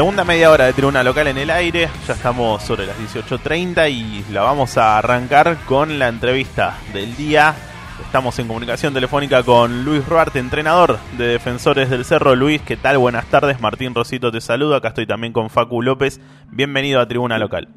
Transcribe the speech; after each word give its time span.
Segunda 0.00 0.24
media 0.24 0.50
hora 0.50 0.64
de 0.64 0.72
tribuna 0.72 1.02
local 1.02 1.26
en 1.26 1.36
el 1.36 1.50
aire, 1.50 1.86
ya 2.06 2.14
estamos 2.14 2.62
sobre 2.62 2.86
las 2.86 2.98
18.30 2.98 3.90
y 3.90 4.32
la 4.32 4.40
vamos 4.40 4.78
a 4.78 4.96
arrancar 4.96 5.58
con 5.66 5.98
la 5.98 6.08
entrevista 6.08 6.78
del 6.94 7.14
día. 7.16 7.54
Estamos 8.02 8.38
en 8.38 8.48
comunicación 8.48 8.94
telefónica 8.94 9.42
con 9.42 9.84
Luis 9.84 10.08
Ruarte, 10.08 10.38
entrenador 10.38 10.98
de 11.18 11.26
Defensores 11.26 11.90
del 11.90 12.06
Cerro. 12.06 12.34
Luis, 12.34 12.62
¿qué 12.62 12.78
tal? 12.78 12.96
Buenas 12.96 13.26
tardes. 13.26 13.60
Martín 13.60 13.94
Rosito 13.94 14.32
te 14.32 14.40
saluda. 14.40 14.78
Acá 14.78 14.88
estoy 14.88 15.06
también 15.06 15.34
con 15.34 15.50
Facu 15.50 15.82
López. 15.82 16.18
Bienvenido 16.50 16.98
a 16.98 17.06
Tribuna 17.06 17.38
Local. 17.38 17.68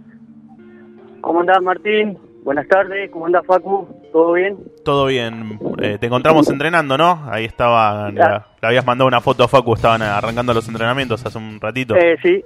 ¿Cómo 1.20 1.42
andás, 1.42 1.62
Martín? 1.62 2.18
Buenas 2.44 2.68
tardes. 2.68 3.10
¿Cómo 3.10 3.26
andás, 3.26 3.46
Facu? 3.46 3.88
¿Todo 4.12 4.34
bien? 4.34 4.58
Todo 4.84 5.06
bien. 5.06 5.58
Eh, 5.82 5.98
te 5.98 6.08
encontramos 6.08 6.50
entrenando, 6.50 6.98
¿no? 6.98 7.26
Ahí 7.32 7.46
estaba, 7.46 8.12
le 8.12 8.22
habías 8.62 8.86
mandado 8.86 9.08
una 9.08 9.22
foto 9.22 9.46
a 9.46 9.48
Facu, 9.48 9.74
estaban 9.74 10.02
arrancando 10.02 10.54
los 10.54 10.68
entrenamientos 10.68 11.26
hace 11.26 11.38
un 11.38 11.60
ratito. 11.62 11.96
Eh, 11.96 12.18
sí, 12.22 12.44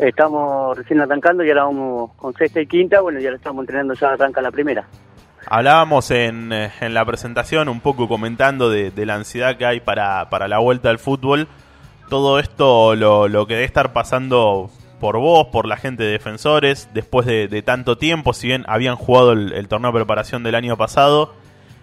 estamos 0.00 0.78
recién 0.78 1.00
arrancando 1.00 1.44
y 1.44 1.50
ahora 1.50 1.64
vamos 1.64 2.12
con 2.16 2.32
sexta 2.32 2.62
y 2.62 2.66
quinta. 2.66 3.02
Bueno, 3.02 3.20
ya 3.20 3.30
lo 3.30 3.36
estamos 3.36 3.62
entrenando, 3.62 3.92
ya 3.92 4.12
arranca 4.12 4.40
la 4.40 4.50
primera. 4.50 4.86
Hablábamos 5.46 6.10
en, 6.10 6.50
eh, 6.50 6.70
en 6.80 6.94
la 6.94 7.04
presentación 7.04 7.68
un 7.68 7.80
poco 7.80 8.08
comentando 8.08 8.70
de, 8.70 8.92
la 9.04 9.14
ansiedad 9.14 9.58
que 9.58 9.66
hay 9.66 9.80
para, 9.80 10.30
para 10.30 10.48
la 10.48 10.58
vuelta 10.58 10.88
al 10.88 10.98
fútbol. 10.98 11.48
Todo 12.08 12.38
esto 12.38 12.94
lo, 12.94 13.28
lo 13.28 13.46
que 13.46 13.54
debe 13.54 13.66
estar 13.66 13.92
pasando 13.92 14.70
por 15.04 15.18
vos, 15.18 15.48
por 15.48 15.68
la 15.68 15.76
gente 15.76 16.02
de 16.02 16.12
defensores, 16.12 16.88
después 16.94 17.26
de, 17.26 17.62
tanto 17.62 17.98
tiempo, 17.98 18.32
si 18.32 18.46
bien 18.46 18.64
habían 18.66 18.96
jugado 18.96 19.32
el, 19.32 19.68
torneo 19.68 19.92
de 19.92 19.98
preparación 19.98 20.42
del 20.42 20.54
año 20.54 20.78
pasado, 20.78 21.34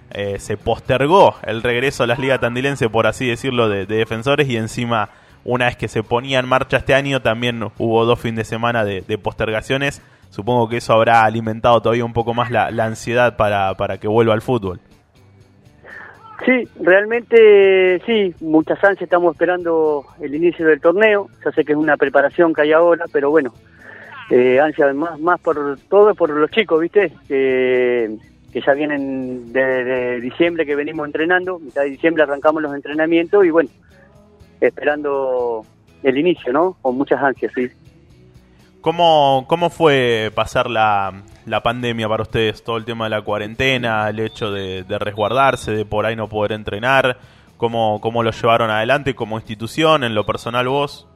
eh, 0.09 0.39
se 0.39 0.57
postergó 0.57 1.35
el 1.43 1.61
regreso 1.61 2.01
a 2.01 2.07
las 2.07 2.17
ligas 2.17 2.39
tandilense, 2.39 2.89
por 2.89 3.05
así 3.05 3.27
decirlo, 3.27 3.69
de, 3.69 3.85
defensores 3.85 4.49
y 4.49 4.57
encima 4.57 5.09
una 5.43 5.65
vez 5.65 5.77
que 5.77 5.87
se 5.87 6.01
ponía 6.01 6.39
en 6.39 6.47
marcha 6.47 6.77
este 6.77 6.95
año 6.95 7.21
también 7.21 7.61
hubo 7.77 8.05
dos 8.05 8.19
fines 8.19 8.37
de 8.37 8.45
semana 8.45 8.83
de, 8.83 9.17
postergaciones. 9.19 10.01
Supongo 10.31 10.67
que 10.67 10.77
eso 10.77 10.93
habrá 10.93 11.23
alimentado 11.23 11.79
todavía 11.79 12.05
un 12.05 12.13
poco 12.13 12.33
más 12.33 12.49
la, 12.49 12.69
ansiedad 12.83 13.37
para, 13.37 13.77
para 13.77 13.99
que 13.99 14.07
vuelva 14.07 14.33
al 14.33 14.41
fútbol. 14.41 14.79
Sí, 16.45 16.67
realmente 16.79 18.01
sí, 18.05 18.33
muchas 18.41 18.83
ansias, 18.83 19.03
estamos 19.03 19.33
esperando 19.33 20.05
el 20.19 20.33
inicio 20.33 20.65
del 20.65 20.81
torneo, 20.81 21.27
ya 21.45 21.51
sé 21.51 21.63
que 21.63 21.73
es 21.73 21.77
una 21.77 21.97
preparación 21.97 22.53
que 22.53 22.61
hay 22.61 22.71
ahora, 22.71 23.05
pero 23.11 23.29
bueno, 23.29 23.53
eh, 24.31 24.59
ansia 24.59 24.91
más, 24.93 25.19
más 25.19 25.39
por 25.39 25.77
todo, 25.87 26.15
por 26.15 26.31
los 26.31 26.49
chicos, 26.49 26.81
¿viste? 26.81 27.11
que 27.27 28.17
ya 28.59 28.73
vienen 28.73 29.53
de, 29.53 30.19
diciembre 30.19 30.65
que 30.65 30.75
venimos 30.75 31.05
entrenando, 31.05 31.59
mitad 31.59 31.83
de 31.83 31.91
diciembre 31.91 32.23
arrancamos 32.23 32.61
los 32.61 32.73
entrenamientos 32.73 33.45
y 33.45 33.49
bueno, 33.49 33.69
esperando 34.59 35.63
el 36.03 36.17
inicio, 36.17 36.51
¿no? 36.51 36.75
Con 36.81 36.97
muchas 36.97 37.21
ansias, 37.21 37.51
sí. 37.55 37.69
¿Cómo, 38.81 39.45
cómo 39.47 39.69
fue 39.69 40.31
pasar 40.33 40.67
la, 40.67 41.13
la 41.45 41.61
pandemia 41.61 42.09
para 42.09 42.23
ustedes? 42.23 42.63
Todo 42.63 42.77
el 42.77 42.85
tema 42.85 43.05
de 43.05 43.11
la 43.11 43.21
cuarentena, 43.21 44.09
el 44.09 44.19
hecho 44.19 44.51
de, 44.51 44.83
resguardarse, 44.99 45.71
de 45.71 45.85
por 45.85 46.05
ahí 46.05 46.15
no 46.15 46.27
poder 46.27 46.53
entrenar. 46.53 47.17
¿Cómo, 47.57 48.01
¿Cómo 48.01 48.23
lo 48.23 48.31
llevaron 48.31 48.71
adelante 48.71 49.13
como 49.13 49.37
institución, 49.37 50.03
en 50.03 50.15
lo 50.15 50.25
personal 50.25 50.67
vos? 50.67 51.07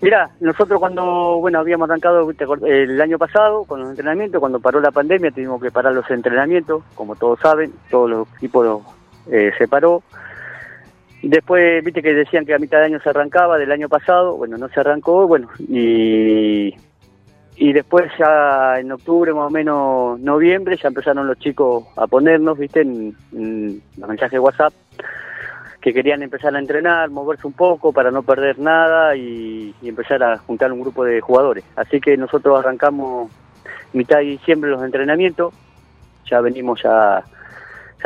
Mira, 0.00 0.30
nosotros 0.38 0.78
cuando, 0.78 1.38
bueno, 1.40 1.58
habíamos 1.58 1.90
arrancado 1.90 2.28
el 2.66 3.00
año 3.00 3.18
pasado 3.18 3.64
con 3.64 3.80
los 3.80 3.90
entrenamientos, 3.90 4.38
cuando 4.38 4.60
paró 4.60 4.80
la 4.80 4.92
pandemia 4.92 5.32
tuvimos 5.32 5.60
que 5.60 5.72
parar 5.72 5.92
los 5.92 6.08
entrenamientos, 6.10 6.84
como 6.94 7.16
todos 7.16 7.40
saben, 7.40 7.72
todos 7.90 8.10
los 8.10 8.28
equipos 8.36 8.82
eh, 9.30 9.52
se 9.58 9.66
paró. 9.66 10.02
Después, 11.22 11.84
viste 11.84 12.02
que 12.02 12.14
decían 12.14 12.44
que 12.44 12.54
a 12.54 12.58
mitad 12.58 12.78
de 12.78 12.86
año 12.86 13.00
se 13.00 13.10
arrancaba 13.10 13.56
del 13.58 13.70
año 13.70 13.88
pasado, 13.88 14.36
bueno, 14.36 14.58
no 14.58 14.68
se 14.68 14.80
arrancó, 14.80 15.26
bueno, 15.28 15.48
y 15.58 16.74
y 17.56 17.72
después 17.72 18.10
ya 18.18 18.78
en 18.80 18.90
octubre, 18.90 19.32
más 19.32 19.46
o 19.46 19.50
menos 19.50 20.18
noviembre, 20.20 20.76
ya 20.76 20.88
empezaron 20.88 21.26
los 21.26 21.38
chicos 21.38 21.84
a 21.96 22.06
ponernos, 22.06 22.58
viste, 22.58 22.80
en, 22.80 23.14
los 23.30 24.08
mensajes 24.08 24.32
de 24.32 24.38
WhatsApp, 24.38 24.72
que 25.80 25.92
querían 25.92 26.22
empezar 26.22 26.54
a 26.56 26.58
entrenar, 26.58 27.10
moverse 27.10 27.46
un 27.46 27.52
poco 27.52 27.92
para 27.92 28.10
no 28.10 28.22
perder 28.22 28.58
nada 28.58 29.14
y, 29.16 29.74
empezar 29.82 30.22
a 30.22 30.38
juntar 30.38 30.72
un 30.72 30.80
grupo 30.80 31.04
de 31.04 31.20
jugadores. 31.20 31.64
Así 31.76 32.00
que 32.00 32.16
nosotros 32.16 32.58
arrancamos 32.58 33.30
mitad 33.92 34.18
de 34.18 34.24
diciembre 34.24 34.70
los 34.70 34.82
entrenamientos, 34.82 35.52
ya 36.28 36.40
venimos 36.40 36.82
ya 36.82 37.22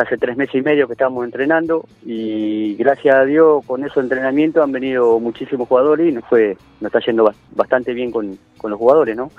hace 0.03 0.17
tres 0.17 0.37
meses 0.37 0.55
y 0.55 0.63
medio 0.63 0.87
que 0.87 0.95
estamos 0.95 1.25
entrenando 1.25 1.85
y 2.05 2.75
gracias 2.77 3.15
a 3.15 3.25
Dios 3.25 3.65
con 3.67 3.85
esos 3.85 4.03
entrenamientos 4.03 4.63
han 4.63 4.73
venido 4.73 5.19
muchísimos 5.21 5.69
jugadores 5.69 6.09
y 6.09 6.13
nos 6.13 6.25
fue 6.25 6.57
nos 6.81 6.95
está 6.95 7.01
yendo 7.01 7.33
bastante 7.53 7.93
bien 7.95 8.11
con, 8.11 8.39
los 8.63 8.79
jugadores, 8.79 9.17
¿no? 9.17 9.31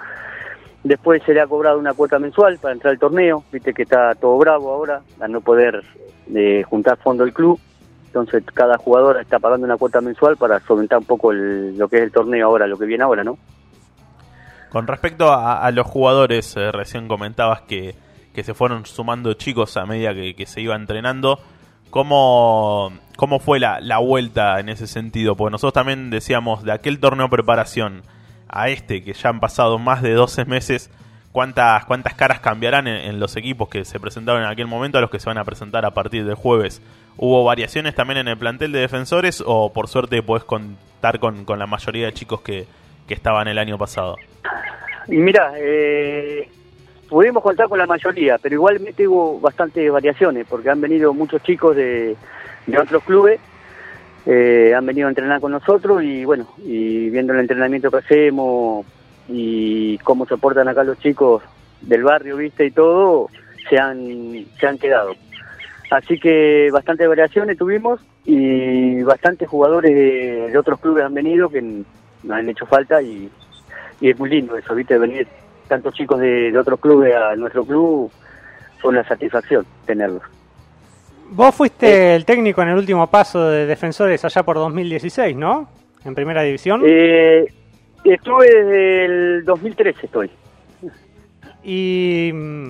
Después 0.83 1.21
se 1.23 1.33
le 1.33 1.41
ha 1.41 1.47
cobrado 1.47 1.79
una 1.79 1.93
cuota 1.93 2.17
mensual 2.17 2.57
para 2.59 2.73
entrar 2.73 2.93
al 2.93 2.99
torneo, 2.99 3.43
viste 3.51 3.73
que 3.73 3.83
está 3.83 4.15
todo 4.15 4.37
bravo 4.37 4.71
ahora, 4.71 5.01
a 5.19 5.27
no 5.27 5.41
poder 5.41 5.83
eh, 6.33 6.63
juntar 6.63 6.97
fondo 6.97 7.23
el 7.23 7.33
club, 7.33 7.59
entonces 8.05 8.43
cada 8.53 8.77
jugador 8.77 9.19
está 9.19 9.37
pagando 9.39 9.65
una 9.65 9.77
cuota 9.77 9.99
mensual 9.99 10.37
para 10.37 10.59
solventar 10.61 10.99
un 10.99 11.05
poco 11.05 11.33
lo 11.33 11.87
que 11.89 11.97
es 11.97 12.03
el 12.03 12.11
torneo 12.11 12.47
ahora, 12.47 12.67
lo 12.67 12.77
que 12.77 12.85
viene 12.85 13.03
ahora, 13.03 13.23
¿no? 13.23 13.37
Con 14.69 14.87
respecto 14.87 15.31
a, 15.31 15.69
los 15.71 15.87
jugadores, 15.87 16.55
eh, 16.57 16.71
recién 16.71 17.07
comentabas 17.07 17.61
que 17.61 17.95
que 18.37 18.43
se 18.43 18.53
fueron 18.53 18.85
sumando 18.85 19.33
chicos 19.33 19.77
a 19.77 19.87
medida 19.87 20.13
que, 20.13 20.45
se 20.45 20.61
iba 20.61 20.75
entrenando. 20.75 21.39
¿Cómo, 21.89 22.93
cómo 23.15 23.39
fue 23.39 23.59
la, 23.59 23.79
la, 23.79 23.97
vuelta 23.97 24.59
en 24.59 24.69
ese 24.69 24.85
sentido? 24.85 25.35
Porque 25.35 25.53
nosotros 25.53 25.73
también 25.73 26.11
decíamos 26.11 26.63
de 26.63 26.71
aquel 26.71 26.99
torneo 26.99 27.31
preparación 27.31 28.03
a 28.47 28.69
este, 28.69 29.03
que 29.03 29.13
ya 29.13 29.29
han 29.29 29.39
pasado 29.39 29.79
más 29.79 30.03
de 30.03 30.13
12 30.13 30.45
meses, 30.45 30.91
¿cuántas, 31.31 31.85
cuántas 31.85 32.13
caras 32.13 32.39
cambiarán 32.39 32.85
en, 32.85 33.19
los 33.19 33.35
equipos 33.37 33.69
que 33.69 33.83
se 33.85 33.99
presentaron 33.99 34.43
en 34.43 34.49
aquel 34.49 34.67
momento 34.67 34.99
a 34.99 35.01
los 35.01 35.09
que 35.09 35.19
se 35.19 35.29
van 35.29 35.39
a 35.39 35.43
presentar 35.43 35.83
a 35.83 35.95
partir 35.95 36.23
del 36.23 36.35
jueves? 36.35 36.79
¿Hubo 37.17 37.43
variaciones 37.43 37.95
también 37.95 38.19
en 38.19 38.27
el 38.27 38.37
plantel 38.37 38.71
de 38.71 38.81
defensores 38.81 39.43
o 39.43 39.73
por 39.73 39.87
suerte 39.87 40.21
podés 40.21 40.43
contar 40.43 41.17
con, 41.19 41.43
con 41.43 41.57
la 41.57 41.65
mayoría 41.65 42.05
de 42.05 42.13
chicos 42.13 42.41
que, 42.41 42.67
que 43.07 43.15
estaban 43.15 43.47
el 43.47 43.57
año 43.57 43.79
pasado? 43.79 44.15
Mira, 45.07 45.53
eh, 45.57 46.47
pudimos 47.07 47.43
contar 47.43 47.67
con 47.67 47.79
la 47.79 47.85
mayoría, 47.85 48.37
pero 48.37 48.55
igualmente 48.55 49.07
hubo 49.07 49.39
bastantes 49.39 49.91
variaciones, 49.91 50.45
porque 50.47 50.69
han 50.69 50.81
venido 50.81 51.13
muchos 51.13 51.41
chicos 51.43 51.75
de, 51.75 52.15
otros 52.79 53.03
clubes, 53.03 53.39
eh, 54.25 54.73
han 54.75 54.85
venido 54.85 55.07
a 55.07 55.11
entrenar 55.11 55.39
con 55.39 55.51
nosotros 55.51 56.03
y 56.03 56.25
bueno, 56.25 56.47
y 56.57 57.09
viendo 57.09 57.33
el 57.33 57.39
entrenamiento 57.39 57.89
que 57.89 57.97
hacemos 57.97 58.85
y 59.29 59.97
cómo 59.99 60.25
se 60.25 60.37
portan 60.37 60.67
acá 60.67 60.83
los 60.83 60.99
chicos 60.99 61.41
del 61.81 62.03
barrio, 62.03 62.37
viste, 62.37 62.65
y 62.65 62.71
todo, 62.71 63.29
se 63.69 63.77
han, 63.77 64.45
se 64.59 64.67
han 64.67 64.77
quedado. 64.77 65.13
Así 65.89 66.19
que 66.19 66.69
bastantes 66.71 67.07
variaciones 67.07 67.57
tuvimos 67.57 68.01
y 68.25 69.01
bastantes 69.03 69.47
jugadores 69.47 69.95
de, 69.95 70.57
otros 70.57 70.79
clubes 70.79 71.05
han 71.05 71.13
venido 71.13 71.49
que 71.49 71.61
nos 71.61 71.85
han 72.29 72.49
hecho 72.49 72.65
falta 72.65 73.01
y, 73.01 73.29
y 74.01 74.09
es 74.09 74.19
muy 74.19 74.29
lindo 74.29 74.57
eso, 74.57 74.75
viste, 74.75 74.97
venir 74.97 75.27
tantos 75.67 75.93
chicos 75.93 76.19
de, 76.19 76.57
otros 76.57 76.79
clubes 76.79 77.15
a 77.15 77.35
nuestro 77.35 77.65
club, 77.65 78.11
fue 78.79 78.91
una 78.91 79.07
satisfacción 79.07 79.65
tenerlos. 79.85 80.23
Vos 81.29 81.53
fuiste 81.53 81.87
eh, 81.87 82.15
el 82.15 82.25
técnico 82.25 82.61
en 82.61 82.69
el 82.69 82.77
último 82.77 83.07
paso 83.07 83.49
de 83.49 83.65
Defensores 83.65 84.23
allá 84.23 84.43
por 84.43 84.55
2016, 84.55 85.35
¿no? 85.35 85.69
En 86.05 86.15
Primera 86.15 86.41
División. 86.41 86.81
Eh, 86.85 87.45
estuve 88.03 88.45
desde 88.45 89.05
el 89.05 89.45
2013, 89.45 90.05
estoy. 90.05 90.31
Y 91.63 92.31
mm, 92.33 92.69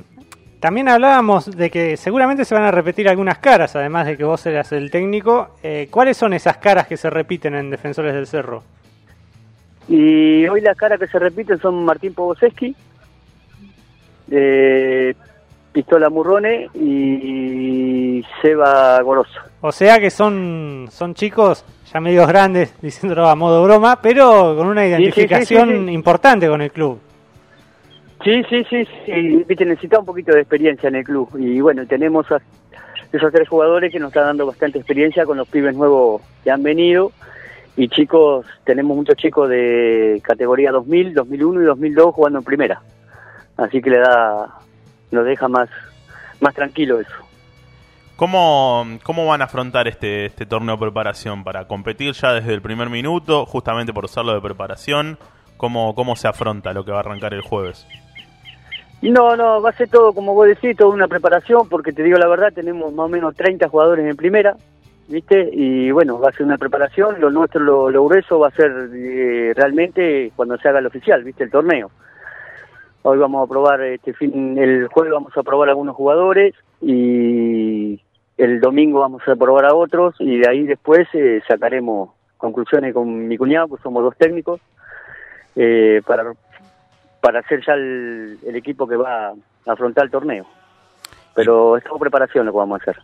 también 0.60 0.90
hablábamos 0.90 1.56
de 1.56 1.70
que 1.70 1.98
seguramente 1.98 2.44
se 2.44 2.56
van 2.56 2.64
a 2.64 2.72
repetir 2.72 3.08
algunas 3.08 3.38
caras, 3.38 3.76
además 3.76 4.08
de 4.08 4.18
que 4.18 4.24
vos 4.24 4.44
eras 4.48 4.72
el 4.72 4.90
técnico. 4.90 5.56
Eh, 5.62 5.88
¿Cuáles 5.92 6.18
son 6.18 6.34
esas 6.34 6.58
caras 6.58 6.88
que 6.88 6.98
se 6.98 7.12
repiten 7.12 7.54
en 7.54 7.70
Defensores 7.70 8.16
del 8.16 8.26
Cerro? 8.26 8.64
Y 9.88 10.48
hoy 10.48 10.62
las 10.62 10.76
caras 10.76 11.00
que 11.00 11.08
se 11.08 11.20
repiten 11.20 11.60
son 11.60 11.86
Martín 11.86 12.14
Pogoseski, 12.14 12.76
de 14.28 15.16
Pistola 15.72 16.10
Murrone 16.10 16.70
y 16.74 18.24
Seba 18.42 19.02
Goroso. 19.02 19.40
O 19.62 19.72
sea 19.72 20.00
que 20.00 20.10
son, 20.10 20.88
son 20.92 21.14
chicos 21.14 21.66
ya 21.92 22.00
medios 22.00 22.28
grandes, 22.28 22.74
diciéndolo 22.82 23.28
a 23.28 23.36
modo 23.36 23.64
broma, 23.64 24.02
pero 24.02 24.56
con 24.56 24.68
una 24.68 24.88
identificación 24.88 25.90
importante 25.90 26.48
con 26.48 26.62
el 26.62 26.72
club. 26.72 27.00
Sí, 28.24 28.44
sí, 28.50 28.66
sí, 28.70 28.88
sí, 29.06 29.46
necesita 29.66 30.00
un 30.00 30.06
poquito 30.06 30.34
de 30.34 30.42
experiencia 30.42 30.90
en 30.90 30.96
el 30.96 31.04
club. 31.04 31.30
Y 31.38 31.62
bueno, 31.62 31.86
tenemos 31.86 32.30
a 32.32 32.42
esos 33.12 33.32
tres 33.32 33.48
jugadores 33.48 33.92
que 33.92 34.00
nos 34.00 34.10
están 34.10 34.26
dando 34.26 34.48
bastante 34.48 34.80
experiencia 34.80 35.26
con 35.26 35.38
los 35.38 35.48
pibes 35.48 35.76
nuevos 35.76 36.22
que 36.44 36.52
han 36.52 36.64
venido. 36.64 37.12
Y 37.76 37.88
chicos, 37.90 38.48
tenemos 38.64 38.98
muchos 38.98 39.16
chicos 39.16 39.48
de 39.48 40.20
categoría 40.24 40.72
2000, 40.72 41.14
2001 41.14 41.62
y 41.62 41.66
2002 41.66 42.16
jugando 42.16 42.40
en 42.40 42.46
primera 42.46 42.82
así 43.58 43.82
que 43.82 43.90
le 43.90 44.00
da, 44.00 44.60
nos 45.12 45.26
deja 45.26 45.48
más, 45.48 45.70
más 46.40 46.54
tranquilo 46.54 47.00
eso. 47.00 47.14
¿Cómo, 48.16 48.84
¿Cómo 49.04 49.28
van 49.28 49.42
a 49.42 49.46
afrontar 49.46 49.88
este, 49.88 50.26
este 50.26 50.48
torneo 50.48 50.76
de 50.76 50.82
preparación? 50.82 51.44
¿Para 51.44 51.68
competir 51.68 52.14
ya 52.14 52.34
desde 52.34 52.54
el 52.54 52.62
primer 52.62 52.90
minuto, 52.90 53.46
justamente 53.46 53.94
por 53.94 54.06
usarlo 54.06 54.34
de 54.34 54.42
preparación? 54.42 55.20
¿Cómo, 55.56 55.94
¿Cómo 55.94 56.16
se 56.16 56.28
afronta 56.28 56.74
lo 56.74 56.84
que 56.84 56.92
va 56.92 56.98
a 56.98 57.02
arrancar 57.02 57.34
el 57.36 57.42
jueves? 57.42 57.86
No, 59.02 59.36
no, 59.36 59.62
va 59.62 59.70
a 59.70 59.74
ser 59.74 59.90
todo, 59.90 60.14
como 60.14 60.34
vos 60.34 60.48
decís, 60.48 60.76
toda 60.76 60.94
una 60.94 61.08
preparación, 61.08 61.70
porque 61.70 61.92
te 61.92 62.02
digo 62.02 62.18
la 62.18 62.28
verdad, 62.28 62.52
tenemos 62.54 62.92
más 62.92 63.06
o 63.06 63.10
menos 63.10 63.36
30 63.36 63.70
jugadores 63.70 64.08
en 64.08 64.16
primera, 64.16 64.56
¿viste? 65.08 65.50
Y 65.54 65.92
bueno, 65.92 66.20
va 66.20 66.30
a 66.30 66.32
ser 66.32 66.48
una 66.48 66.58
preparación, 66.58 67.22
lo 67.22 67.30
nuestro, 67.30 67.62
lo, 67.62 67.92
lo 67.92 68.06
grueso 68.06 68.40
va 68.40 68.48
a 68.48 68.52
ser 68.52 68.72
eh, 68.96 69.54
realmente 69.56 70.32
cuando 70.36 70.58
se 70.58 70.68
haga 70.68 70.80
el 70.80 70.88
oficial, 70.88 71.24
¿viste? 71.24 71.44
El 71.44 71.52
torneo. 71.52 71.92
Hoy 73.10 73.20
vamos 73.20 73.46
a 73.46 73.50
probar, 73.50 73.80
este 73.84 74.12
fin, 74.12 74.58
el 74.58 74.90
jueves 74.90 75.14
vamos 75.14 75.32
a 75.38 75.42
probar 75.42 75.70
algunos 75.70 75.96
jugadores 75.96 76.54
y 76.82 78.02
el 78.38 78.60
domingo 78.60 79.00
vamos 79.00 79.22
a 79.26 79.36
probar 79.38 79.64
a 79.64 79.74
otros 79.74 80.16
y 80.20 80.40
de 80.40 80.50
ahí 80.50 80.64
después 80.64 81.08
eh, 81.14 81.42
sacaremos 81.48 82.10
conclusiones 82.36 82.94
con 82.94 83.30
mi 83.30 83.38
cuñado, 83.38 83.70
pues 83.70 83.82
somos 83.82 84.04
dos 84.04 84.14
técnicos, 84.18 84.60
eh, 85.56 86.02
para, 86.06 86.34
para 87.22 87.40
hacer 87.40 87.64
ya 87.66 87.76
el, 87.76 88.40
equipo 88.54 88.86
que 88.86 88.98
va 88.98 89.30
a 89.30 89.72
afrontar 89.72 90.04
el 90.04 90.12
torneo. 90.12 90.46
Pero 91.34 91.78
es 91.78 91.86
todo 91.86 92.00
preparación 92.00 92.46
lo 92.46 92.52
que 92.52 92.58
vamos 92.58 92.82
a 92.82 92.92
hacer. 92.92 93.02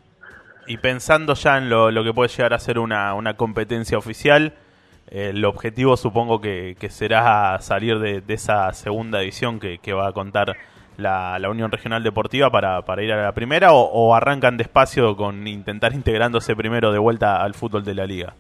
Y 0.68 0.80
pensando 0.80 1.34
ya 1.34 1.58
en 1.58 1.70
lo, 1.70 1.92
lo 1.92 2.04
que 2.04 2.12
puede 2.12 2.28
llegar 2.28 2.54
a 2.54 2.60
ser 2.60 2.78
una, 2.78 3.14
una 3.14 3.38
competencia 3.38 3.98
oficial, 3.98 4.52
el 5.08 5.44
objetivo 5.46 5.98
supongo 5.98 6.42
que, 6.42 6.76
será 6.90 7.60
salir 7.60 8.00
de, 8.00 8.24
esa 8.28 8.72
segunda 8.74 9.22
edición 9.22 9.60
que, 9.60 9.94
va 9.94 10.08
a 10.08 10.12
contar 10.12 10.56
la, 10.98 11.38
Unión 11.50 11.72
Regional 11.72 12.04
Deportiva 12.04 12.50
para, 12.50 13.04
ir 13.04 13.12
a 13.12 13.24
la 13.24 13.32
primera 13.34 13.74
o, 13.74 14.16
arrancan 14.16 14.58
despacio 14.58 15.16
con 15.16 15.48
intentar 15.48 15.94
integrándose 15.94 16.56
primero 16.56 16.92
de 16.92 17.00
vuelta 17.00 17.44
al 17.44 17.54
fútbol 17.54 17.84
de 17.84 17.96
la 17.96 18.06
liga? 18.06 18.34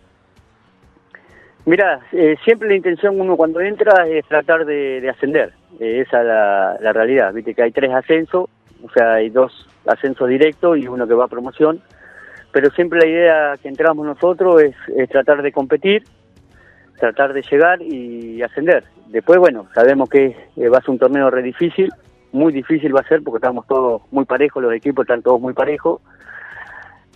Mira, 1.65 2.01
eh, 2.11 2.35
siempre 2.43 2.67
la 2.67 2.75
intención 2.75 3.19
uno 3.21 3.37
cuando 3.37 3.61
entra 3.61 4.05
es 4.07 4.25
tratar 4.25 4.65
de, 4.65 4.99
de 4.99 5.09
ascender, 5.09 5.53
eh, 5.79 6.03
esa 6.05 6.19
es 6.19 6.27
la, 6.27 6.77
la, 6.81 6.91
realidad, 6.91 7.33
viste 7.33 7.53
que 7.53 7.63
hay 7.63 7.71
tres 7.71 7.91
ascensos, 7.91 8.49
o 8.83 8.89
sea, 8.93 9.13
hay 9.13 9.29
dos 9.29 9.69
ascensos 9.85 10.27
directos 10.27 10.77
y 10.77 10.87
uno 10.87 11.07
que 11.07 11.13
va 11.13 11.23
a 11.25 11.29
promoción, 11.29 11.79
pero 12.51 12.69
siempre 12.71 12.99
la 12.99 13.07
idea 13.07 13.57
que 13.61 13.69
entramos 13.69 14.05
nosotros 14.05 14.61
es 14.61 15.09
tratar 15.09 15.41
de 15.41 15.53
competir, 15.53 16.03
tratar 17.03 17.33
de 17.33 17.41
llegar 17.41 17.81
y 17.81 18.41
ascender. 18.41 18.85
Después, 19.07 19.37
bueno, 19.37 19.67
sabemos 19.75 20.09
que 20.09 20.37
eh, 20.55 20.69
va 20.69 20.77
a 20.77 20.81
ser 20.81 20.91
un 20.91 20.99
torneo 20.99 21.29
re 21.29 21.43
difícil, 21.43 21.91
muy 22.31 22.53
difícil 22.53 22.95
va 22.95 23.01
a 23.01 23.07
ser 23.09 23.21
porque 23.21 23.39
estamos 23.39 23.67
todos 23.67 24.03
muy 24.09 24.23
parejos, 24.23 24.63
los 24.63 24.73
equipos 24.73 25.03
están 25.03 25.21
todos 25.21 25.41
muy 25.41 25.53
parejos. 25.53 25.99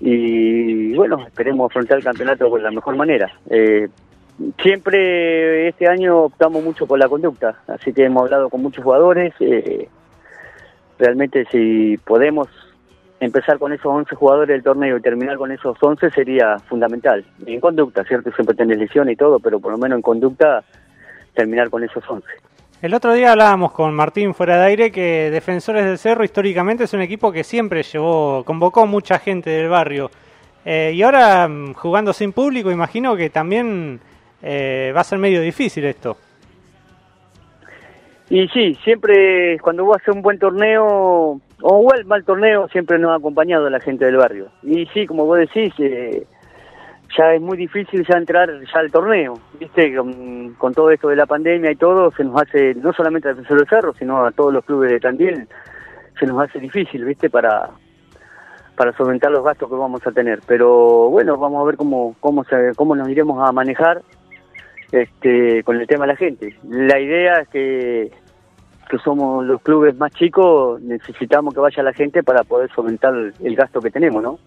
Y 0.02 0.94
bueno, 0.94 1.26
esperemos 1.26 1.72
afrontar 1.72 2.00
el 2.00 2.04
campeonato 2.04 2.54
de 2.54 2.62
la 2.62 2.72
mejor 2.72 2.98
manera. 2.98 3.32
Eh, 3.50 3.88
siempre 4.62 5.70
este 5.70 5.88
año 5.88 6.24
optamos 6.24 6.62
mucho 6.62 6.86
por 6.86 7.00
la 7.00 7.08
conducta, 7.08 7.62
así 7.68 7.94
que 7.94 8.04
hemos 8.04 8.24
hablado 8.24 8.50
con 8.50 8.62
muchos 8.62 8.84
jugadores. 8.84 9.34
Eh, 9.40 9.88
realmente 11.00 11.46
si 11.50 11.98
podemos 12.00 12.50
empezar 13.20 13.58
con 13.58 13.74
esos 13.74 13.88
11 13.88 14.16
jugadores 14.16 14.50
del 14.50 14.64
torneo 14.64 14.98
y 14.98 15.02
terminar 15.02 15.38
con 15.38 15.52
esos 15.52 15.78
11 15.80 16.12
sería 16.12 16.58
fundamental. 16.68 17.26
En 17.46 17.60
conducta, 17.60 18.04
¿cierto? 18.04 18.32
Siempre 18.32 18.56
tenés 18.56 18.78
lesión 18.78 19.10
y 19.10 19.16
todo, 19.16 19.40
pero 19.40 19.60
por 19.60 19.72
lo 19.72 19.78
menos 19.78 19.98
en 19.98 20.02
conducta 20.02 20.64
terminar 21.34 21.70
con 21.70 21.84
esos 21.84 22.04
11. 22.08 22.28
El 22.82 22.94
otro 22.94 23.14
día 23.14 23.32
hablábamos 23.32 23.72
con 23.72 23.94
Martín 23.96 24.36
fuera 24.36 24.58
de 24.58 24.66
aire 24.66 24.92
que 24.92 25.32
Defensores 25.32 25.84
del 25.84 25.98
Cerro 25.98 26.24
históricamente 26.24 26.84
es 26.84 26.94
un 26.94 27.02
equipo 27.02 27.32
que 27.32 27.44
siempre 27.44 27.82
llevó, 27.82 28.44
convocó 28.44 28.86
mucha 28.86 29.18
gente 29.18 29.50
del 29.50 29.70
barrio. 29.70 30.12
Eh, 30.64 30.92
y 30.94 31.02
ahora 31.02 31.48
mm, 31.48 31.74
jugando 31.74 32.14
sin 32.14 32.34
público, 32.34 32.70
imagino 32.70 33.16
que 33.16 33.32
también 33.32 34.00
eh, 34.44 34.92
va 34.96 35.02
a 35.02 35.04
ser 35.04 35.18
medio 35.18 35.42
difícil 35.42 35.86
esto. 35.86 36.18
Y 38.30 38.48
sí, 38.50 38.76
siempre 38.84 39.58
cuando 39.60 39.86
vos 39.86 39.98
haces 39.98 40.14
un 40.14 40.22
buen 40.22 40.38
torneo 40.38 41.42
o 41.62 41.78
un 41.80 42.08
mal 42.08 42.24
torneo, 42.24 42.68
siempre 42.70 43.00
nos 43.00 43.12
ha 43.12 43.16
acompañado 43.16 43.70
la 43.70 43.80
gente 43.80 44.06
del 44.06 44.18
barrio. 44.18 44.50
Y 44.64 44.86
sí, 44.88 45.08
como 45.08 45.26
vos 45.26 45.40
decís, 45.40 45.74
eh, 45.80 46.26
ya 47.18 47.34
es 47.34 47.42
muy 47.42 47.58
difícil 47.58 48.06
ya 48.08 48.18
entrar 48.18 48.50
ya 48.50 48.80
al 48.80 48.92
torneo, 48.92 49.40
¿viste? 49.60 49.96
Con, 49.96 50.54
con, 50.56 50.74
todo 50.74 50.92
esto 50.92 51.08
de 51.08 51.16
la 51.16 51.26
pandemia 51.26 51.72
y 51.72 51.76
todo, 51.76 52.12
se 52.12 52.24
nos 52.24 52.42
hace, 52.42 52.76
no 52.76 52.94
solamente 52.94 53.28
a 53.28 53.32
Defensor 53.32 53.58
del 53.60 53.70
Cerro, 53.70 53.94
sino 53.94 54.26
a 54.26 54.32
todos 54.32 54.54
los 54.54 54.66
clubes 54.66 54.92
de 54.92 55.00
Tandil, 55.00 55.48
se 56.20 56.26
nos 56.26 56.42
hace 56.42 56.60
difícil, 56.60 57.06
¿viste? 57.06 57.30
Para, 57.30 57.70
para 58.76 58.96
solventar 58.96 59.32
los 59.32 59.44
gastos 59.44 59.70
que 59.70 59.76
vamos 59.76 60.06
a 60.06 60.12
tener. 60.12 60.40
Pero 60.46 61.10
bueno, 61.10 61.38
vamos 61.38 61.62
a 61.62 61.66
ver 61.66 61.78
cómo, 61.78 62.16
cómo, 62.20 62.44
se, 62.44 62.72
cómo 62.76 62.96
nos 62.96 63.10
iremos 63.10 63.42
a 63.48 63.52
manejar 63.52 64.02
este, 64.92 65.64
con 65.64 65.80
el 65.80 65.88
tema 65.88 66.06
de 66.06 66.14
la 66.14 66.18
gente. 66.18 66.56
La 66.70 67.00
idea 67.00 67.40
es 67.40 67.48
que, 67.50 68.12
que 68.88 68.98
somos 69.00 69.46
los 69.46 69.62
clubes 69.62 69.96
más 69.96 70.12
chicos, 70.12 70.82
necesitamos 70.82 71.54
que 71.54 71.60
vaya 71.60 71.84
la 71.84 71.94
gente 71.94 72.24
para 72.24 72.44
poder 72.44 72.70
solventar 72.74 73.14
el 73.16 73.56
gasto 73.56 73.82
que 73.82 73.92
tenemos, 73.92 74.22
¿no? 74.24 74.40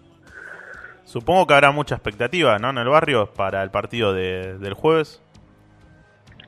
Supongo 1.03 1.45
que 1.45 1.53
habrá 1.53 1.71
mucha 1.71 1.95
expectativa, 1.95 2.57
¿no? 2.57 2.69
En 2.69 2.77
el 2.77 2.87
barrio 2.87 3.27
para 3.27 3.63
el 3.63 3.69
partido 3.69 4.13
de, 4.13 4.57
del 4.57 4.73
jueves. 4.73 5.21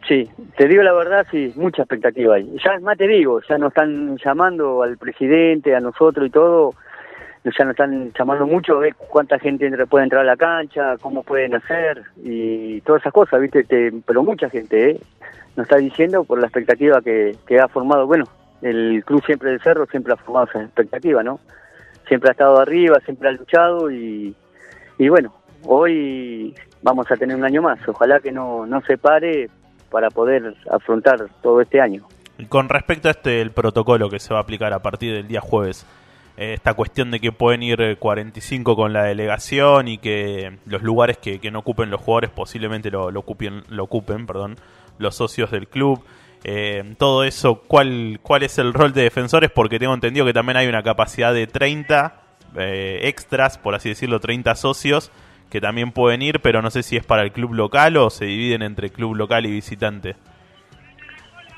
Sí, 0.07 0.29
te 0.57 0.67
digo 0.67 0.83
la 0.83 0.93
verdad, 0.93 1.25
sí, 1.31 1.53
mucha 1.55 1.83
expectativa 1.83 2.35
hay. 2.35 2.49
Ya 2.63 2.79
más 2.79 2.97
te 2.97 3.07
digo, 3.07 3.41
ya 3.47 3.57
nos 3.57 3.69
están 3.69 4.17
llamando 4.17 4.83
al 4.83 4.97
presidente, 4.97 5.75
a 5.75 5.79
nosotros 5.79 6.27
y 6.27 6.29
todo, 6.29 6.73
ya 7.45 7.65
nos 7.65 7.71
están 7.71 8.11
llamando 8.17 8.45
mucho, 8.45 8.79
ver 8.79 8.95
cuánta 8.95 9.39
gente 9.39 9.69
puede 9.87 10.05
entrar 10.05 10.21
a 10.21 10.25
la 10.25 10.37
cancha, 10.37 10.97
cómo 11.01 11.23
pueden 11.23 11.55
hacer 11.55 12.03
y 12.23 12.81
todas 12.81 13.01
esas 13.01 13.13
cosas, 13.13 13.39
¿viste? 13.39 13.63
Te, 13.63 13.91
pero 14.05 14.23
mucha 14.23 14.49
gente, 14.49 14.91
¿eh? 14.91 14.99
Nos 15.55 15.65
está 15.65 15.77
diciendo 15.77 16.23
por 16.23 16.39
la 16.39 16.47
expectativa 16.47 17.01
que, 17.01 17.35
que 17.47 17.59
ha 17.59 17.67
formado, 17.67 18.07
bueno, 18.07 18.25
el 18.61 19.03
club 19.05 19.23
siempre 19.25 19.51
del 19.51 19.61
Cerro 19.61 19.85
siempre 19.85 20.13
ha 20.13 20.17
formado 20.17 20.47
esa 20.47 20.63
expectativa, 20.63 21.21
¿no? 21.21 21.39
Siempre 22.07 22.29
ha 22.29 22.31
estado 22.31 22.59
arriba, 22.59 22.99
siempre 23.05 23.29
ha 23.29 23.31
luchado 23.33 23.91
y, 23.91 24.35
y 24.97 25.09
bueno, 25.09 25.33
hoy 25.65 26.55
vamos 26.81 27.09
a 27.11 27.15
tener 27.15 27.35
un 27.35 27.45
año 27.45 27.61
más. 27.61 27.79
Ojalá 27.87 28.19
que 28.19 28.31
no, 28.31 28.65
no 28.65 28.81
se 28.81 28.97
pare 28.97 29.49
para 29.89 30.09
poder 30.09 30.55
afrontar 30.71 31.27
todo 31.41 31.61
este 31.61 31.79
año. 31.79 32.05
Y 32.37 32.45
con 32.45 32.67
respecto 32.67 33.07
a 33.07 33.11
este 33.11 33.41
el 33.41 33.51
protocolo 33.51 34.09
que 34.09 34.19
se 34.19 34.33
va 34.33 34.39
a 34.39 34.43
aplicar 34.43 34.73
a 34.73 34.79
partir 34.81 35.13
del 35.13 35.27
día 35.27 35.39
jueves, 35.39 35.85
esta 36.37 36.73
cuestión 36.73 37.11
de 37.11 37.19
que 37.19 37.31
pueden 37.31 37.61
ir 37.63 37.97
45 37.99 38.75
con 38.75 38.91
la 38.91 39.03
delegación 39.03 39.87
y 39.87 39.99
que 39.99 40.57
los 40.65 40.81
lugares 40.81 41.17
que, 41.17 41.39
que 41.39 41.51
no 41.51 41.59
ocupen 41.59 41.91
los 41.91 42.01
jugadores 42.01 42.31
posiblemente 42.31 42.89
lo, 42.89 43.11
lo, 43.11 43.19
ocupen, 43.19 43.63
lo 43.69 43.83
ocupen 43.83 44.25
perdón, 44.25 44.57
los 44.97 45.15
socios 45.15 45.51
del 45.51 45.67
club. 45.67 46.03
Eh, 46.43 46.95
todo 46.97 47.23
eso, 47.23 47.61
¿cuál, 47.67 48.19
¿cuál 48.21 48.43
es 48.43 48.57
el 48.57 48.73
rol 48.73 48.93
de 48.93 49.03
defensores? 49.03 49.49
Porque 49.51 49.79
tengo 49.79 49.93
entendido 49.93 50.25
que 50.25 50.33
también 50.33 50.57
hay 50.57 50.67
una 50.67 50.83
capacidad 50.83 51.33
de 51.33 51.47
30 51.47 52.15
eh, 52.57 53.01
extras, 53.03 53.57
por 53.57 53.75
así 53.75 53.89
decirlo, 53.89 54.19
30 54.19 54.55
socios 54.55 55.11
que 55.49 55.61
también 55.61 55.91
pueden 55.91 56.23
ir, 56.23 56.39
pero 56.39 56.63
no 56.63 56.71
sé 56.71 56.81
si 56.81 56.97
es 56.97 57.05
para 57.05 57.21
el 57.21 57.31
club 57.31 57.53
local 57.53 57.95
o 57.97 58.09
se 58.09 58.25
dividen 58.25 58.63
entre 58.63 58.89
club 58.89 59.15
local 59.15 59.45
y 59.45 59.51
visitante. 59.51 60.15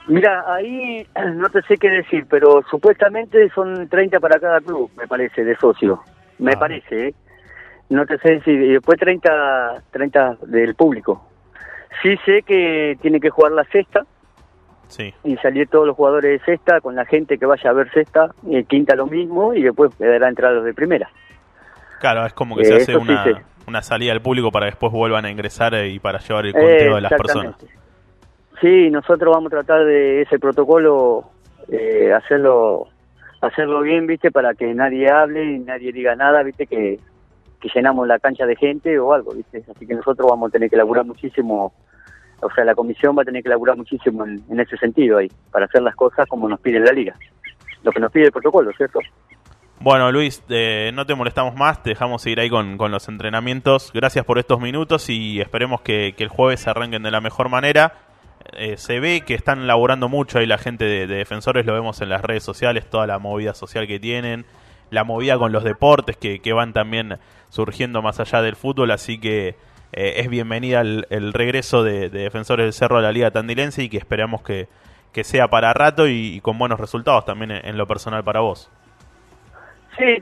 Mira, 0.08 0.44
ahí 0.48 1.06
no 1.36 1.50
te 1.50 1.62
sé 1.64 1.78
qué 1.78 1.90
decir, 1.90 2.26
pero 2.30 2.64
supuestamente 2.70 3.50
son 3.50 3.88
30 3.88 4.20
para 4.20 4.40
cada 4.40 4.62
club, 4.62 4.92
me 4.98 5.08
parece, 5.08 5.44
de 5.44 5.56
socio. 5.58 6.02
Me 6.40 6.54
ah. 6.54 6.60
parece, 6.60 7.08
¿eh? 7.08 7.14
No 7.90 8.06
te 8.06 8.18
sé 8.18 8.36
decir, 8.36 8.62
y 8.62 8.74
después 8.74 9.00
30, 9.00 9.84
30 9.92 10.38
del 10.48 10.74
público. 10.76 11.28
Sí 12.02 12.18
sé 12.26 12.42
que 12.42 12.98
tiene 13.02 13.20
que 13.20 13.30
jugar 13.30 13.52
la 13.52 13.64
sexta, 13.66 14.06
Sí. 14.88 15.14
Y 15.24 15.36
salir 15.38 15.68
todos 15.68 15.88
los 15.88 15.96
jugadores 15.96 16.40
de 16.40 16.46
sexta 16.46 16.80
con 16.82 16.96
la 16.96 17.06
gente 17.06 17.38
que 17.38 17.46
vaya 17.46 17.70
a 17.70 17.74
ver 17.74 17.92
sexta, 17.92 18.30
y 18.44 18.64
quinta 18.66 18.96
lo 18.96 19.08
mismo, 19.08 19.54
y 19.54 19.64
después 19.64 19.98
deberá 19.98 20.30
entrar 20.30 20.54
los 20.54 20.64
de 20.64 20.74
primera. 20.74 21.10
Claro, 22.00 22.26
es 22.26 22.34
como 22.34 22.56
que 22.56 22.62
eh, 22.62 22.66
se 22.66 22.76
hace 22.76 22.98
una, 22.98 23.24
sí. 23.24 23.32
una, 23.68 23.82
salida 23.82 24.12
al 24.12 24.22
público 24.22 24.52
para 24.52 24.68
que 24.68 24.72
después 24.72 24.92
vuelvan 24.92 25.26
a 25.26 25.32
ingresar 25.32 25.74
y 25.86 26.00
para 26.00 26.20
llevar 26.20 26.46
el 26.46 26.54
conteo 26.54 26.92
eh, 26.92 26.96
de 26.96 27.02
las 27.02 27.12
personas. 27.14 27.56
Sí, 28.62 28.90
nosotros 28.90 29.34
vamos 29.34 29.52
a 29.52 29.62
tratar 29.62 29.86
de 29.86 30.22
ese 30.22 30.40
protocolo 30.40 31.26
eh, 31.70 32.14
hacerlo 32.14 32.88
hacerlo 33.42 33.82
bien, 33.82 34.08
¿viste? 34.08 34.32
Para 34.32 34.54
que 34.54 34.74
nadie 34.74 35.10
hable 35.10 35.44
y 35.44 35.60
nadie 35.60 35.92
diga 35.92 36.16
nada, 36.16 36.44
¿viste? 36.44 36.68
Que, 36.68 37.00
llenamos 37.74 38.08
la 38.08 38.20
cancha 38.20 38.46
de 38.46 38.56
gente 38.56 39.00
o 39.00 39.12
algo, 39.12 39.34
¿viste? 39.34 39.64
Así 39.68 39.88
que 39.88 39.96
nosotros 39.96 40.30
vamos 40.30 40.50
a 40.50 40.52
tener 40.52 40.70
que 40.70 40.76
elaborar 40.76 41.04
muchísimo 41.04 41.74
o 42.42 42.50
sea, 42.52 42.64
la 42.64 42.76
comisión 42.76 43.18
va 43.18 43.24
a 43.24 43.26
tener 43.26 43.42
que 43.42 43.50
laburar 43.50 43.76
muchísimo 43.76 44.24
en, 44.24 44.60
ese 44.60 44.78
sentido 44.78 45.18
ahí, 45.18 45.32
para 45.52 45.66
hacer 45.66 45.82
las 45.82 45.96
cosas 45.96 46.28
como 46.28 46.48
nos 46.48 46.60
pide 46.60 46.80
la 46.80 46.92
liga, 46.92 47.16
lo 47.82 47.92
que 47.92 48.00
nos 48.00 48.12
pide 48.12 48.26
el 48.26 48.32
protocolo, 48.32 48.72
¿cierto? 48.78 49.00
Bueno, 49.80 50.12
Luis, 50.12 50.44
eh, 50.50 50.92
no 50.94 51.08
te 51.08 51.16
molestamos 51.16 51.56
más, 51.56 51.82
te 51.82 51.90
dejamos 51.92 52.22
seguir 52.22 52.40
ahí 52.40 52.52
con, 52.52 52.78
con, 52.78 52.92
los 52.92 53.08
entrenamientos. 53.08 53.92
Gracias 53.94 54.26
por 54.26 54.38
estos 54.38 54.60
minutos 54.60 55.10
y 55.10 55.42
esperemos 55.42 55.82
que 55.82 56.14
el 56.16 56.28
jueves 56.28 56.60
se 56.60 56.70
arranquen 56.70 57.02
de 57.02 57.10
la 57.10 57.22
mejor 57.22 57.50
manera. 57.50 58.05
Eh, 58.54 58.78
se 58.78 59.00
ve 59.00 59.22
que 59.22 59.34
están 59.34 59.68
laburando 59.68 60.10
mucho 60.10 60.40
ahí 60.40 60.46
la 60.46 60.58
gente 60.58 60.86
de, 60.86 61.08
de, 61.08 61.16
defensores, 61.16 61.66
lo 61.66 61.74
vemos 61.74 62.02
en 62.02 62.10
las 62.10 62.22
redes 62.22 62.44
sociales, 62.44 62.90
toda 62.90 63.08
la 63.08 63.20
movida 63.20 63.54
social 63.54 63.88
que 63.88 64.00
tienen, 64.00 64.46
la 64.92 65.04
movida 65.04 65.38
con 65.38 65.52
los 65.52 65.64
deportes 65.64 66.18
que, 66.18 66.40
que 66.40 66.54
van 66.54 66.74
también 66.74 67.18
surgiendo 67.50 68.02
más 68.02 68.20
allá 68.20 68.42
del 68.42 68.56
fútbol, 68.56 68.92
así 68.92 69.18
que 69.20 69.56
eh, 69.94 70.16
es 70.18 70.30
bienvenida 70.30 70.82
el, 70.82 71.08
el 71.10 71.34
regreso 71.34 71.84
de, 71.84 72.10
de, 72.10 72.20
Defensores 72.20 72.66
del 72.66 72.74
Cerro 72.74 72.98
a 72.98 73.02
la 73.02 73.12
Liga 73.12 73.32
Tandilense 73.32 73.84
y 73.84 73.90
que 73.90 73.98
esperamos 73.98 74.42
que, 74.42 74.68
que 75.16 75.24
sea 75.24 75.48
para 75.48 75.72
rato 75.72 76.10
y, 76.10 76.42
con 76.42 76.58
buenos 76.60 76.78
resultados 76.78 77.24
también 77.24 77.52
en, 77.52 77.78
lo 77.78 77.88
personal 77.88 78.26
para 78.26 78.42
vos. 78.42 78.70
Sí, 79.98 80.22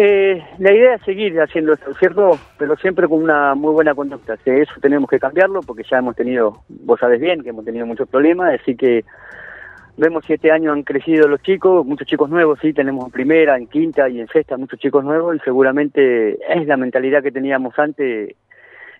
eh, 0.00 0.44
la 0.58 0.72
idea 0.72 0.94
es 0.94 1.02
seguir 1.02 1.40
haciendo 1.40 1.72
esto, 1.72 1.92
¿cierto? 1.94 2.38
Pero 2.56 2.76
siempre 2.76 3.08
con 3.08 3.22
una 3.22 3.54
muy 3.56 3.72
buena 3.72 3.94
conducta. 3.94 4.36
Eso 4.44 4.74
tenemos 4.80 5.10
que 5.10 5.18
cambiarlo 5.18 5.60
porque 5.62 5.82
ya 5.90 5.98
hemos 5.98 6.14
tenido, 6.14 6.62
vos 6.68 7.00
sabes 7.00 7.20
bien, 7.20 7.42
que 7.42 7.48
hemos 7.48 7.64
tenido 7.64 7.84
muchos 7.84 8.08
problemas, 8.08 8.60
así 8.60 8.76
que 8.76 9.04
vemos 9.96 10.22
siete 10.24 10.52
años 10.52 10.72
han 10.72 10.84
crecido 10.84 11.26
los 11.26 11.42
chicos, 11.42 11.84
muchos 11.84 12.06
chicos 12.06 12.30
nuevos, 12.30 12.60
sí, 12.62 12.72
tenemos 12.72 13.06
en 13.06 13.10
primera, 13.10 13.56
en 13.56 13.66
quinta 13.66 14.08
y 14.08 14.20
en 14.20 14.28
sexta 14.28 14.56
muchos 14.56 14.78
chicos 14.78 15.02
nuevos 15.04 15.34
y 15.34 15.40
seguramente 15.40 16.38
es 16.54 16.66
la 16.68 16.76
mentalidad 16.76 17.20
que 17.20 17.32
teníamos 17.32 17.76
antes, 17.76 18.36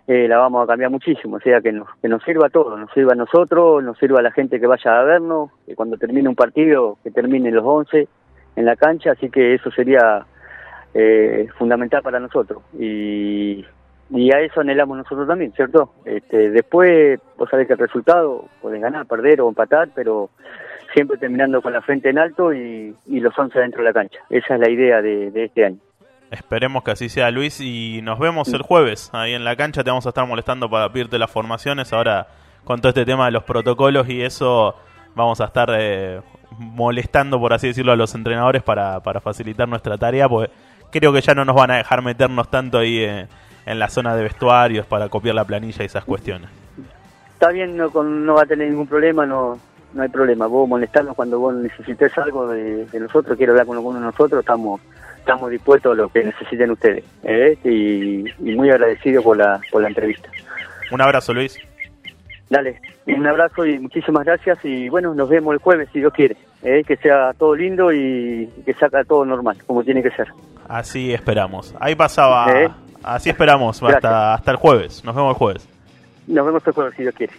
eh, 0.09 0.27
la 0.27 0.39
vamos 0.39 0.65
a 0.65 0.67
cambiar 0.67 0.91
muchísimo, 0.91 1.37
o 1.37 1.41
sea, 1.41 1.61
que 1.61 1.71
nos, 1.71 1.87
que 2.03 2.09
nos 2.09 2.25
sirva 2.25 2.49
a 2.49 2.51
todos, 2.51 2.77
nos 2.77 2.91
sirva 2.93 3.13
a 3.13 3.17
nosotros, 3.17 3.85
nos 3.85 3.97
sirva 3.99 4.19
a 4.19 4.23
la 4.23 4.33
gente 4.33 4.59
que 4.59 4.67
vaya 4.67 4.99
a 4.99 5.05
vernos, 5.05 5.51
que 5.65 5.77
cuando 5.77 5.97
termine 5.97 6.29
un 6.29 6.35
partido, 6.35 6.99
que 7.05 7.13
termine 7.13 7.53
los 7.53 7.65
once 7.65 8.09
en 8.59 8.65
la 8.65 8.77
cancha, 8.77 9.13
así 9.13 9.31
que 9.31 9.55
eso 9.55 9.71
sería 9.71 10.27
eh, 10.93 11.47
fundamental 11.57 12.03
para 12.03 12.19
nosotros 12.19 12.63
y, 12.79 13.65
y 14.11 14.33
a 14.33 14.41
eso 14.41 14.61
anhelamos 14.61 14.97
nosotros 14.97 15.29
también, 15.29 15.53
¿cierto? 15.53 15.93
Este, 16.05 16.51
después, 16.51 17.21
vos 17.37 17.49
sabés 17.51 17.67
que 17.69 17.75
el 17.75 17.79
resultado, 17.79 18.47
podés 18.61 18.81
ganar, 18.81 19.07
perder 19.07 19.41
o 19.41 19.49
empatar, 19.49 19.91
pero 19.95 20.31
siempre 20.93 21.19
terminando 21.19 21.63
con 21.63 21.73
la 21.73 21.83
frente 21.83 22.11
en 22.11 22.19
alto 22.19 22.53
y, 22.53 22.95
y 23.07 23.21
los 23.21 23.39
11 23.39 23.59
dentro 23.61 23.83
de 23.83 23.85
la 23.85 23.93
cancha. 23.93 24.19
Esa 24.29 24.55
es 24.55 24.61
la 24.61 24.71
idea 24.71 25.03
de, 25.03 25.31
de, 25.31 25.45
este 25.45 25.67
año. 25.67 25.79
Esperemos 26.31 26.83
que 26.83 26.91
así 26.91 27.09
sea, 27.09 27.31
Luis, 27.31 27.61
y 27.61 28.01
nos 28.03 28.19
vemos 28.19 28.53
el 28.53 28.63
jueves 28.63 29.11
ahí 29.13 29.35
en 29.35 29.45
la 29.45 29.55
cancha. 29.55 29.85
Te 29.85 29.91
vamos 29.91 30.07
a 30.07 30.09
estar 30.09 30.27
molestando 30.27 30.69
para 30.69 30.91
pedirte 30.91 31.19
las 31.19 31.31
formaciones. 31.31 31.93
Ahora, 31.93 32.27
con 32.65 32.81
todo 32.81 32.89
este 32.89 33.05
tema 33.05 33.27
de 33.27 33.33
los 33.33 33.45
protocolos 33.45 34.09
y 34.09 34.23
eso, 34.23 34.75
vamos 35.15 35.41
a 35.41 35.45
estar 35.45 35.69
eh, 35.79 36.21
molestando, 36.57 37.39
por 37.39 37.53
así 37.53 37.69
decirlo, 37.69 37.93
a 37.93 37.97
los 37.97 38.15
entrenadores 38.15 38.63
para, 38.63 39.01
para 39.01 39.21
facilitar 39.21 39.69
nuestra 39.69 39.99
tarea, 39.99 40.29
porque 40.29 40.53
creo 40.91 41.13
que 41.13 41.21
ya 41.21 41.35
no 41.35 41.45
nos 41.45 41.57
van 41.57 41.71
a 41.71 41.77
dejar 41.77 42.03
meternos 42.03 42.51
tanto 42.51 42.79
ahí 42.79 42.99
eh, 42.99 43.27
en 43.67 43.79
la 43.79 43.89
zona 43.89 44.17
de 44.17 44.23
vestuarios 44.23 44.87
para 44.87 45.09
copiar 45.09 45.35
la 45.35 45.45
planilla 45.45 45.83
y 45.83 45.87
esas 45.87 46.05
cuestiones. 46.05 46.49
Está 47.33 47.51
bien, 47.51 47.77
no, 47.77 47.91
con, 47.91 48.27
no 48.27 48.35
va 48.35 48.43
a 48.43 48.47
tener 48.47 48.69
ningún 48.69 48.87
problema, 48.87 49.25
no, 49.25 49.59
no 49.95 50.03
hay 50.03 50.09
problema. 50.09 50.47
Vos 50.47 50.69
molestarnos 50.69 51.15
cuando 51.15 51.39
vos 51.39 51.55
necesites 51.55 52.17
algo 52.19 52.49
de, 52.49 52.87
de 52.87 53.01
nosotros, 53.01 53.37
quiero 53.37 53.53
hablar 53.53 53.67
con 53.67 53.77
alguno 53.77 54.01
de 54.01 54.07
nosotros, 54.07 54.41
estamos 54.41 54.81
estamos 55.29 55.51
dispuestos 55.51 55.93
a 55.93 55.95
lo 55.95 56.09
que 56.09 56.25
necesiten 56.25 56.71
ustedes. 56.71 57.05
¿eh? 57.23 57.59
Y, 57.63 58.25
y, 58.51 58.55
muy 58.57 58.71
agradecido 58.71 59.23
por 59.23 59.37
la, 59.37 59.61
por 59.71 59.83
la 59.83 59.89
entrevista. 59.89 60.31
Un 60.91 61.03
abrazo, 61.03 61.35
Luis. 61.35 61.59
Dale, 62.51 62.81
un 63.07 63.27
abrazo 63.27 63.67
y 63.67 63.79
muchísimas 63.79 64.25
gracias. 64.25 64.59
Y 64.65 64.89
bueno, 64.89 65.15
nos 65.15 65.29
vemos 65.29 65.53
el 65.53 65.59
jueves, 65.59 65.89
si 65.93 66.01
Dios 66.01 66.13
quiere. 66.13 66.37
¿eh? 66.63 66.83
Que 66.87 66.97
sea 66.97 67.33
todo 67.35 67.55
lindo 67.55 67.93
y 67.93 68.49
que 68.65 68.75
salga 68.75 69.05
todo 69.05 69.25
normal, 69.25 69.59
como 69.67 69.85
tiene 69.85 70.03
que 70.03 70.11
ser. 70.11 70.29
Así 70.69 71.13
esperamos. 71.13 71.75
Ahí 71.79 71.95
pasaba. 71.95 72.51
¿Eh? 72.53 72.71
Así 73.03 73.31
esperamos 73.31 73.83
hasta, 73.83 74.35
hasta 74.35 74.51
el 74.51 74.57
jueves. 74.57 75.05
Nos 75.05 75.15
vemos 75.15 75.31
el 75.33 75.39
jueves. 75.39 75.69
Nos 76.27 76.47
vemos 76.47 76.67
el 76.67 76.73
jueves, 76.73 76.95
si 76.97 77.03
Dios 77.03 77.15
quiere. 77.15 77.33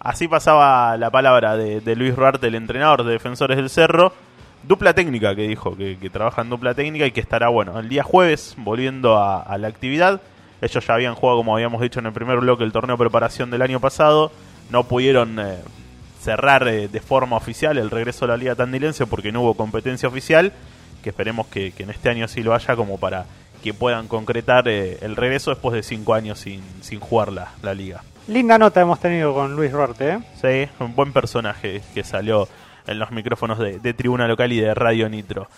Así 0.00 0.26
pasaba 0.26 0.96
la 0.96 1.10
palabra 1.10 1.56
de, 1.56 1.80
de 1.80 1.96
Luis 1.96 2.16
Ruarte, 2.16 2.48
el 2.48 2.54
entrenador 2.54 3.04
de 3.04 3.12
Defensores 3.12 3.56
del 3.56 3.70
Cerro 3.70 4.12
dupla 4.62 4.94
técnica 4.94 5.34
que 5.34 5.48
dijo, 5.48 5.76
que, 5.76 5.98
que, 5.98 6.10
trabaja 6.10 6.42
en 6.42 6.50
dupla 6.50 6.74
técnica 6.74 7.06
y 7.06 7.10
que 7.10 7.20
estará, 7.20 7.48
bueno, 7.48 7.78
el 7.78 7.88
día 7.88 8.02
jueves 8.02 8.54
volviendo 8.58 9.16
a, 9.16 9.42
a, 9.42 9.58
la 9.58 9.68
actividad. 9.68 10.20
Ellos 10.60 10.86
ya 10.86 10.94
habían 10.94 11.14
jugado, 11.14 11.38
como 11.38 11.54
habíamos 11.54 11.80
dicho 11.80 11.98
en 11.98 12.06
el 12.06 12.12
primer 12.12 12.38
bloque, 12.38 12.62
el 12.62 12.72
torneo 12.72 12.96
de 12.96 13.00
preparación 13.00 13.50
del 13.50 13.62
año 13.62 13.80
pasado. 13.80 14.30
No 14.70 14.84
pudieron 14.84 15.38
eh, 15.38 15.58
cerrar 16.20 16.66
eh, 16.68 16.88
de 16.88 17.00
forma 17.00 17.36
oficial 17.36 17.78
el 17.78 17.90
regreso 17.90 18.24
a 18.24 18.28
la 18.28 18.36
Liga 18.36 18.54
Tandilense 18.54 19.06
porque 19.06 19.32
no 19.32 19.42
hubo 19.42 19.54
competencia 19.54 20.08
oficial. 20.08 20.52
Que 21.02 21.10
esperemos 21.10 21.46
que, 21.48 21.72
que 21.72 21.82
en 21.82 21.90
este 21.90 22.10
año 22.10 22.28
sí 22.28 22.42
lo 22.42 22.54
haya 22.54 22.76
como 22.76 22.98
para 22.98 23.26
que 23.62 23.74
puedan 23.74 24.08
concretar 24.08 24.68
eh, 24.68 24.98
el 25.02 25.16
regreso 25.16 25.50
después 25.50 25.74
de 25.74 25.82
cinco 25.82 26.14
años 26.14 26.38
sin, 26.38 26.62
sin 26.80 27.00
jugar 27.00 27.32
la, 27.32 27.52
la 27.62 27.74
liga. 27.74 28.02
Linda 28.28 28.56
nota 28.58 28.80
hemos 28.80 29.00
tenido 29.00 29.34
con 29.34 29.56
Luis 29.56 29.72
Ruarte, 29.72 30.10
¿eh? 30.10 30.18
Sí, 30.40 30.70
un 30.82 30.94
buen 30.94 31.12
personaje 31.12 31.82
que 31.92 32.04
salió 32.04 32.48
en 32.86 32.98
los 32.98 33.10
micrófonos 33.10 33.58
de, 33.58 33.78
de 33.78 33.94
Tribuna 33.94 34.28
Local 34.28 34.52
y 34.52 34.60
de 34.60 34.74
Radio 34.74 35.08
Nitro. 35.08 35.48